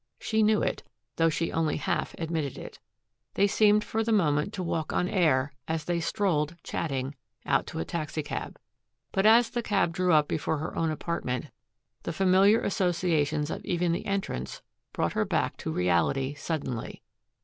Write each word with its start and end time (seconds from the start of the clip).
She 0.19 0.41
knew 0.41 0.63
it, 0.63 0.81
though 1.17 1.29
she 1.29 1.51
only 1.51 1.77
half 1.77 2.15
admitted 2.17 2.57
it. 2.57 2.79
They 3.35 3.45
seemed 3.45 3.83
for 3.83 4.03
the 4.03 4.11
moment 4.11 4.51
to 4.53 4.63
walk 4.63 4.91
on 4.91 5.07
air, 5.07 5.53
as 5.67 5.85
they 5.85 5.99
strolled, 5.99 6.55
chatting, 6.63 7.13
out 7.45 7.67
to 7.67 7.77
a 7.77 7.85
taxicab. 7.85 8.57
But 9.11 9.27
as 9.27 9.51
the 9.51 9.61
cab 9.61 9.93
drew 9.93 10.11
up 10.11 10.27
before 10.27 10.57
her 10.57 10.75
own 10.75 10.89
apartment, 10.89 11.49
the 12.01 12.13
familiar 12.13 12.61
associations 12.63 13.51
of 13.51 13.63
even 13.63 13.91
the 13.91 14.07
entrance 14.07 14.63
brought 14.91 15.13
her 15.13 15.23
back 15.23 15.55
to 15.57 15.71
reality 15.71 16.33
suddenly. 16.33 17.03